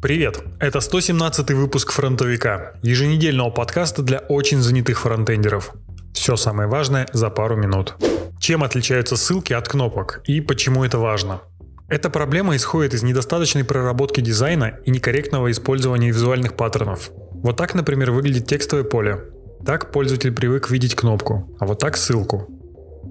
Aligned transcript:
Привет! 0.00 0.40
Это 0.60 0.78
117 0.80 1.50
выпуск 1.50 1.90
«Фронтовика»– 1.90 2.74
еженедельного 2.82 3.50
подкаста 3.50 4.00
для 4.00 4.18
очень 4.20 4.60
занятых 4.60 5.00
фронтендеров. 5.00 5.72
Все 6.14 6.36
самое 6.36 6.68
важное 6.68 7.08
за 7.12 7.30
пару 7.30 7.56
минут. 7.56 7.96
Чем 8.38 8.62
отличаются 8.62 9.16
ссылки 9.16 9.52
от 9.52 9.66
кнопок 9.66 10.20
и 10.24 10.40
почему 10.40 10.84
это 10.84 10.98
важно? 10.98 11.40
Эта 11.88 12.10
проблема 12.10 12.54
исходит 12.54 12.94
из 12.94 13.02
недостаточной 13.02 13.64
проработки 13.64 14.20
дизайна 14.20 14.78
и 14.84 14.92
некорректного 14.92 15.50
использования 15.50 16.10
визуальных 16.10 16.54
паттернов. 16.54 17.10
Вот 17.32 17.56
так, 17.56 17.74
например, 17.74 18.12
выглядит 18.12 18.46
текстовое 18.46 18.84
поле. 18.84 19.24
Так 19.66 19.90
пользователь 19.90 20.30
привык 20.30 20.70
видеть 20.70 20.94
кнопку, 20.94 21.56
а 21.58 21.66
вот 21.66 21.80
так 21.80 21.96
ссылку. 21.96 22.48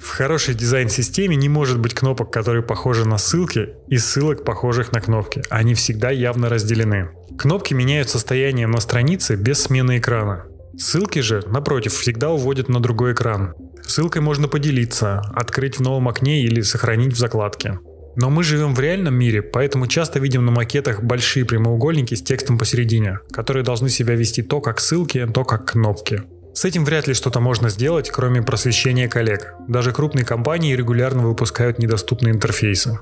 В 0.00 0.08
хорошей 0.08 0.54
дизайн-системе 0.54 1.36
не 1.36 1.50
может 1.50 1.78
быть 1.78 1.94
кнопок, 1.94 2.32
которые 2.32 2.62
похожи 2.62 3.06
на 3.06 3.18
ссылки, 3.18 3.68
и 3.88 3.98
ссылок, 3.98 4.44
похожих 4.44 4.92
на 4.92 5.00
кнопки. 5.00 5.42
Они 5.50 5.74
всегда 5.74 6.10
явно 6.10 6.48
разделены. 6.48 7.10
Кнопки 7.38 7.74
меняют 7.74 8.08
состояние 8.08 8.66
на 8.66 8.80
странице 8.80 9.36
без 9.36 9.62
смены 9.62 9.98
экрана. 9.98 10.46
Ссылки 10.78 11.18
же, 11.18 11.42
напротив, 11.46 11.92
всегда 11.92 12.30
уводят 12.30 12.68
на 12.70 12.80
другой 12.80 13.12
экран. 13.12 13.54
Ссылкой 13.82 14.22
можно 14.22 14.48
поделиться, 14.48 15.20
открыть 15.34 15.76
в 15.78 15.82
новом 15.82 16.08
окне 16.08 16.42
или 16.42 16.62
сохранить 16.62 17.12
в 17.12 17.18
закладке. 17.18 17.78
Но 18.16 18.30
мы 18.30 18.42
живем 18.42 18.74
в 18.74 18.80
реальном 18.80 19.14
мире, 19.14 19.42
поэтому 19.42 19.86
часто 19.86 20.18
видим 20.18 20.46
на 20.46 20.52
макетах 20.52 21.02
большие 21.02 21.44
прямоугольники 21.44 22.14
с 22.14 22.22
текстом 22.22 22.58
посередине, 22.58 23.18
которые 23.32 23.62
должны 23.62 23.90
себя 23.90 24.14
вести 24.14 24.42
то 24.42 24.60
как 24.60 24.80
ссылки, 24.80 25.26
то 25.32 25.44
как 25.44 25.72
кнопки. 25.72 26.22
С 26.52 26.64
этим 26.64 26.84
вряд 26.84 27.06
ли 27.06 27.14
что-то 27.14 27.40
можно 27.40 27.68
сделать, 27.68 28.10
кроме 28.10 28.42
просвещения 28.42 29.08
коллег. 29.08 29.54
Даже 29.68 29.92
крупные 29.92 30.24
компании 30.24 30.74
регулярно 30.74 31.26
выпускают 31.26 31.78
недоступные 31.78 32.34
интерфейсы. 32.34 32.98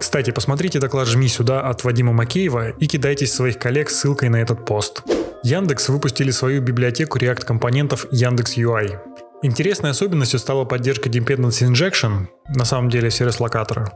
Кстати, 0.00 0.32
посмотрите 0.32 0.80
доклад 0.80 1.06
«Жми 1.06 1.28
сюда» 1.28 1.60
от 1.60 1.84
Вадима 1.84 2.12
Макеева 2.12 2.70
и 2.70 2.86
кидайтесь 2.86 3.32
своих 3.32 3.58
коллег 3.58 3.88
ссылкой 3.88 4.30
на 4.30 4.36
этот 4.36 4.64
пост. 4.64 5.02
Яндекс 5.44 5.88
выпустили 5.88 6.32
свою 6.32 6.60
библиотеку 6.60 7.18
React-компонентов 7.18 8.06
Яндекс 8.10 8.58
UI. 8.58 8.98
Интересной 9.42 9.90
особенностью 9.90 10.38
стала 10.38 10.64
поддержка 10.64 11.08
Dependency 11.08 11.68
Injection, 11.68 12.26
на 12.48 12.64
самом 12.64 12.90
деле 12.90 13.10
сервис-локатора, 13.10 13.92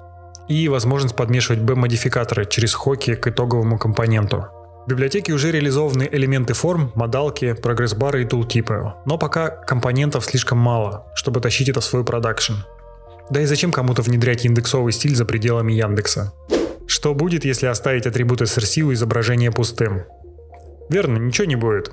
и 0.48 0.68
возможность 0.68 1.16
подмешивать 1.16 1.60
B-модификаторы 1.60 2.46
через 2.46 2.74
хоки 2.74 3.14
к 3.14 3.26
итоговому 3.26 3.78
компоненту. 3.78 4.46
В 4.86 4.88
библиотеке 4.88 5.32
уже 5.32 5.50
реализованы 5.50 6.08
элементы 6.12 6.54
форм, 6.54 6.92
модалки, 6.94 7.54
прогресс-бары 7.54 8.22
и 8.22 8.24
тултипы, 8.24 8.92
но 9.04 9.18
пока 9.18 9.50
компонентов 9.50 10.24
слишком 10.24 10.58
мало, 10.58 11.08
чтобы 11.16 11.40
тащить 11.40 11.68
это 11.68 11.80
в 11.80 11.84
свой 11.84 12.04
продакшн. 12.04 12.52
Да 13.28 13.40
и 13.40 13.46
зачем 13.46 13.72
кому-то 13.72 14.02
внедрять 14.02 14.46
индексовый 14.46 14.92
стиль 14.92 15.16
за 15.16 15.24
пределами 15.24 15.72
Яндекса? 15.72 16.32
Что 16.86 17.14
будет, 17.14 17.44
если 17.44 17.66
оставить 17.66 18.06
атрибут 18.06 18.42
SRC 18.42 18.82
у 18.82 18.92
изображения 18.92 19.50
пустым? 19.50 20.04
Верно, 20.88 21.16
ничего 21.16 21.48
не 21.48 21.56
будет. 21.56 21.90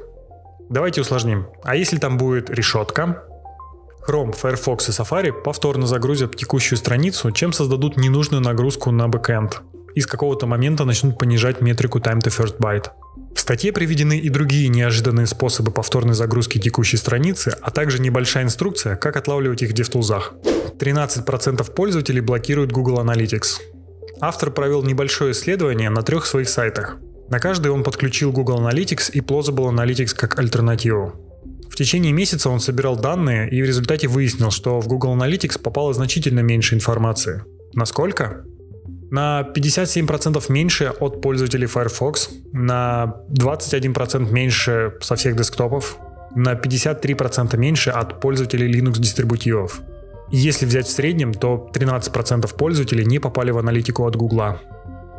Давайте 0.69 1.01
усложним. 1.01 1.47
А 1.63 1.75
если 1.75 1.97
там 1.97 2.19
будет 2.19 2.51
решетка? 2.51 3.23
Chrome, 4.07 4.35
Firefox 4.39 4.89
и 4.89 4.91
Safari 4.91 5.31
повторно 5.31 5.87
загрузят 5.87 6.35
текущую 6.35 6.77
страницу, 6.77 7.31
чем 7.31 7.53
создадут 7.53 7.97
ненужную 7.97 8.43
нагрузку 8.43 8.91
на 8.91 9.07
бэкэнд 9.07 9.63
и 9.95 10.01
с 10.01 10.07
какого-то 10.07 10.47
момента 10.47 10.85
начнут 10.85 11.17
понижать 11.17 11.61
метрику 11.61 11.99
time 11.99 12.19
to 12.19 12.29
first 12.29 12.57
byte. 12.59 12.89
В 13.35 13.39
статье 13.39 13.71
приведены 13.71 14.17
и 14.17 14.29
другие 14.29 14.69
неожиданные 14.69 15.27
способы 15.27 15.71
повторной 15.71 16.13
загрузки 16.13 16.59
текущей 16.59 16.97
страницы, 16.97 17.57
а 17.61 17.71
также 17.71 17.99
небольшая 17.99 18.43
инструкция, 18.43 18.95
как 18.95 19.17
отлавливать 19.17 19.61
их 19.63 19.71
в 19.71 19.73
DevTools. 19.73 20.77
13% 20.77 21.71
пользователей 21.73 22.21
блокируют 22.21 22.71
Google 22.71 22.99
Analytics. 22.99 23.59
Автор 24.21 24.51
провел 24.51 24.83
небольшое 24.83 25.31
исследование 25.31 25.89
на 25.89 26.01
трех 26.03 26.25
своих 26.25 26.47
сайтах. 26.47 26.97
На 27.29 27.39
каждый 27.39 27.71
он 27.71 27.83
подключил 27.83 28.31
Google 28.31 28.59
Analytics 28.59 29.11
и 29.11 29.19
Plausible 29.19 29.73
Analytics 29.73 30.15
как 30.15 30.39
альтернативу. 30.39 31.13
В 31.69 31.75
течение 31.75 32.13
месяца 32.13 32.49
он 32.49 32.59
собирал 32.59 32.95
данные 32.95 33.49
и 33.49 33.59
в 33.61 33.65
результате 33.65 34.07
выяснил, 34.07 34.51
что 34.51 34.79
в 34.79 34.87
Google 34.87 35.15
Analytics 35.15 35.59
попало 35.59 35.93
значительно 35.93 36.41
меньше 36.41 36.75
информации. 36.75 37.43
Насколько? 37.73 38.45
На 39.13 39.47
57% 39.55 40.51
меньше 40.51 40.91
от 40.99 41.21
пользователей 41.21 41.67
Firefox, 41.67 42.29
на 42.51 43.17
21% 43.29 44.31
меньше 44.31 44.95
со 45.01 45.15
всех 45.15 45.35
десктопов, 45.35 45.99
на 46.35 46.53
53% 46.53 47.55
меньше 47.57 47.91
от 47.91 48.19
пользователей 48.19 48.73
Linux 48.73 48.99
дистрибутивов. 48.99 49.81
Если 50.31 50.65
взять 50.65 50.87
в 50.87 50.91
среднем, 50.91 51.31
то 51.31 51.69
13% 51.75 52.57
пользователей 52.57 53.05
не 53.05 53.19
попали 53.19 53.51
в 53.51 53.59
аналитику 53.59 54.07
от 54.07 54.15
Гугла. 54.15 54.59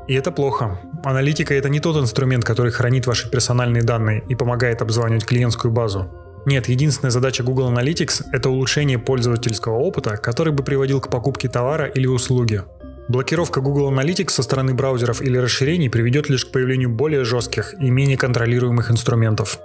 И 0.08 0.14
это 0.14 0.32
плохо. 0.32 0.80
Аналитика 1.04 1.54
это 1.54 1.68
не 1.68 1.78
тот 1.78 1.96
инструмент, 1.96 2.44
который 2.44 2.72
хранит 2.72 3.06
ваши 3.06 3.30
персональные 3.30 3.84
данные 3.84 4.24
и 4.28 4.34
помогает 4.34 4.82
обзванивать 4.82 5.24
клиентскую 5.24 5.70
базу. 5.72 6.10
Нет, 6.46 6.68
единственная 6.68 7.12
задача 7.12 7.44
Google 7.44 7.72
Analytics– 7.72 8.24
это 8.32 8.50
улучшение 8.50 8.98
пользовательского 8.98 9.76
опыта, 9.76 10.16
который 10.16 10.52
бы 10.52 10.64
приводил 10.64 11.00
к 11.00 11.10
покупке 11.10 11.48
товара 11.48 11.86
или 11.86 12.06
услуги. 12.08 12.62
Блокировка 13.06 13.60
Google 13.60 13.92
Analytics 13.92 14.30
со 14.30 14.42
стороны 14.42 14.72
браузеров 14.72 15.20
или 15.20 15.36
расширений 15.36 15.90
приведет 15.90 16.30
лишь 16.30 16.46
к 16.46 16.52
появлению 16.52 16.88
более 16.88 17.24
жестких 17.24 17.74
и 17.78 17.90
менее 17.90 18.16
контролируемых 18.16 18.90
инструментов. 18.90 19.58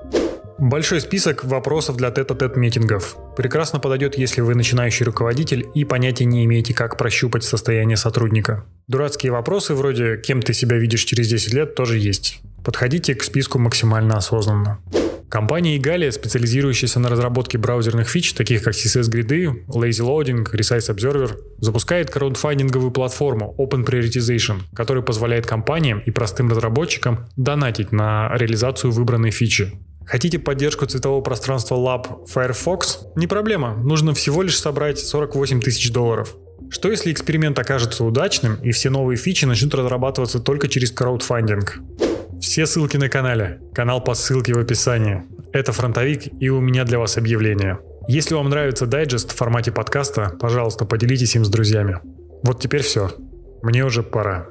Большой 0.58 1.00
список 1.00 1.46
вопросов 1.46 1.96
для 1.96 2.12
тет-а-тет 2.12 2.58
митингов. 2.58 3.16
Прекрасно 3.38 3.80
подойдет, 3.80 4.18
если 4.18 4.42
вы 4.42 4.56
начинающий 4.56 5.06
руководитель 5.06 5.66
и 5.74 5.86
понятия 5.86 6.26
не 6.26 6.44
имеете, 6.44 6.74
как 6.74 6.98
прощупать 6.98 7.46
состояние 7.46 7.96
сотрудника. 7.96 8.66
Дурацкие 8.90 9.32
вопросы 9.32 9.74
вроде 9.74 10.18
«Кем 10.18 10.42
ты 10.42 10.54
себя 10.54 10.76
видишь 10.76 11.06
через 11.06 11.30
10 11.30 11.54
лет» 11.54 11.76
тоже 11.76 11.98
есть. 11.98 12.42
Подходите 12.66 13.16
к 13.16 13.24
списку 13.24 13.58
максимально 13.58 14.18
осознанно. 14.18 14.80
Компания 15.29 15.78
Igalia, 15.78 16.12
специализирующаяся 16.12 17.00
на 17.00 17.07
разработке 17.07 17.59
браузерных 17.59 18.09
фич, 18.09 18.34
таких 18.34 18.63
как 18.63 18.73
CSS-гриды, 18.73 19.63
Lazy 19.67 20.03
Loading, 20.03 20.44
Resize 20.51 20.94
Observer, 20.94 21.38
запускает 21.59 22.09
краудфандинговую 22.09 22.90
платформу 22.90 23.56
Open 23.59 23.85
Prioritization, 23.85 24.62
которая 24.73 25.03
позволяет 25.03 25.45
компаниям 25.45 26.00
и 26.00 26.09
простым 26.09 26.50
разработчикам 26.50 27.28
донатить 27.38 27.91
на 27.91 28.31
реализацию 28.35 28.91
выбранной 28.91 29.29
фичи. 29.29 29.72
Хотите 30.03 30.40
поддержку 30.40 30.88
цветового 30.88 31.22
пространства 31.22 31.75
Lab 31.75 32.25
Firefox? 32.28 33.06
Не 33.16 33.28
проблема, 33.28 33.75
нужно 33.75 34.16
всего 34.16 34.41
лишь 34.41 34.57
собрать 34.57 34.97
48 34.97 35.61
тысяч 35.61 35.91
долларов. 35.91 36.35
Что 36.72 36.90
если 36.90 37.11
эксперимент 37.11 37.59
окажется 37.59 38.03
удачным 38.03 38.56
и 38.63 38.72
все 38.72 38.90
новые 38.90 39.17
фичи 39.17 39.46
начнут 39.46 39.75
разрабатываться 39.75 40.40
только 40.40 40.67
через 40.67 40.91
краудфандинг? 40.91 41.79
Все 42.42 42.66
ссылки 42.66 42.98
на 42.98 43.10
канале. 43.10 43.60
Канал 43.74 44.04
по 44.04 44.14
ссылке 44.14 44.54
в 44.54 44.60
описании. 44.60 45.24
Это 45.52 45.72
фронтовик 45.72 46.42
и 46.42 46.50
у 46.50 46.62
меня 46.62 46.86
для 46.86 47.00
вас 47.00 47.18
объявление. 47.18 47.80
Если 48.08 48.34
вам 48.34 48.50
нравится 48.50 48.86
дайджест 48.86 49.32
в 49.32 49.36
формате 49.36 49.72
подкаста, 49.72 50.36
пожалуйста, 50.40 50.86
поделитесь 50.86 51.36
им 51.36 51.46
с 51.46 51.50
друзьями. 51.50 52.00
Вот 52.44 52.62
теперь 52.62 52.82
все. 52.82 53.12
Мне 53.62 53.84
уже 53.84 54.04
пора. 54.04 54.48